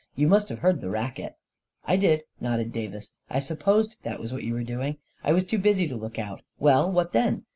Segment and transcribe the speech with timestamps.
[0.15, 1.35] You must have heard the racket."
[1.85, 4.97] "I did," nodded Davis; "I supposed that was what you were doing.
[5.23, 6.41] I was too busy to look out.
[6.57, 7.43] Well, what then?"